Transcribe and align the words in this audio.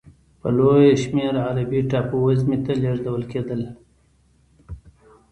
په 0.39 0.47
لویه 0.57 0.93
شمېر 1.03 1.33
عربي 1.45 1.81
ټاپو 1.91 2.17
وزمې 2.25 2.57
ته 2.65 2.73
لېږدول 2.81 3.23
کېدل. 3.31 3.61